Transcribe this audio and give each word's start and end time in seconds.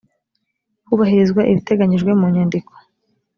hubahirizwa 0.87 1.41
ibiteganyijwe 1.51 2.11
mu 2.19 2.25
nyandiko 2.33 2.71